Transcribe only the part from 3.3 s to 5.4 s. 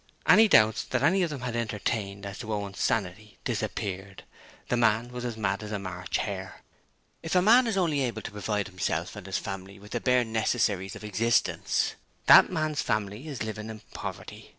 disappeared. The man was as